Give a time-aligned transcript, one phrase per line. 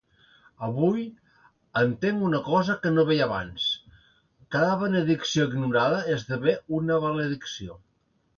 [0.67, 1.01] Avui,
[1.81, 3.67] entenc una cosa que no veia abans:
[4.57, 7.79] cada benedicció ignorada esdevé una maledicció.